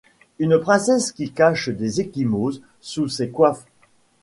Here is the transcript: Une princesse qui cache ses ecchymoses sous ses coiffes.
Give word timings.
Une 0.39 0.57
princesse 0.57 1.11
qui 1.11 1.29
cache 1.29 1.65
ses 1.69 2.01
ecchymoses 2.01 2.63
sous 2.79 3.07
ses 3.07 3.29
coiffes. 3.29 3.65